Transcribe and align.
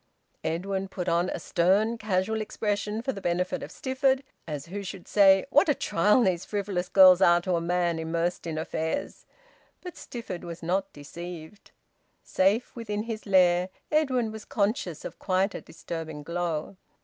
Edwin 0.43 0.87
put 0.87 1.07
on 1.07 1.29
a 1.29 1.37
stern, 1.39 1.95
casual 1.99 2.41
expression 2.41 3.03
for 3.03 3.11
the 3.13 3.21
benefit 3.21 3.61
of 3.61 3.69
Stifford, 3.71 4.23
as 4.47 4.65
who 4.65 4.81
should 4.81 5.07
say: 5.07 5.45
"What 5.51 5.69
a 5.69 5.75
trial 5.75 6.23
these 6.23 6.43
frivolous 6.43 6.89
girls 6.89 7.21
are 7.21 7.39
to 7.41 7.53
a 7.55 7.61
man 7.61 7.99
immersed 7.99 8.47
in 8.47 8.57
affairs!" 8.57 9.27
But 9.79 9.95
Stifford 9.95 10.43
was 10.43 10.63
not 10.63 10.91
deceived. 10.91 11.69
Safe 12.23 12.75
within 12.75 13.03
his 13.03 13.27
lair, 13.27 13.69
Edwin 13.91 14.31
was 14.31 14.43
conscious 14.43 15.05
of 15.05 15.19
quite 15.19 15.53
a 15.53 15.61
disturbing 15.61 16.23
glow. 16.23 16.77